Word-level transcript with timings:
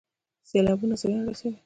سیلابونه 0.49 0.95
زیان 1.01 1.21
رسوي 1.29 1.51